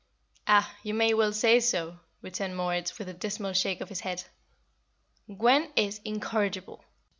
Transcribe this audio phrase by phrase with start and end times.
[0.47, 4.23] "Ah, you may well say so," returned Moritz, with a dismal shake of his head.
[5.37, 6.83] "Gwen is incorrigible.